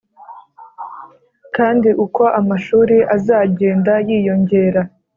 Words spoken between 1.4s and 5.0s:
Kandi uko amashuri azagenda yiyongera